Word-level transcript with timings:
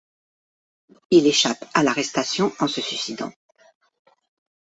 Il 1.11 1.27
échappe 1.27 1.63
à 1.75 1.83
l'arrestation 1.83 2.51
en 2.59 2.67
se 2.67 2.81
suicidant. 2.81 3.31